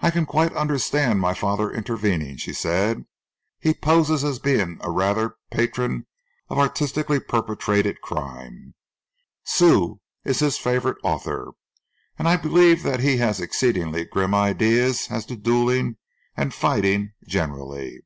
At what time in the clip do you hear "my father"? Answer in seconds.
1.20-1.70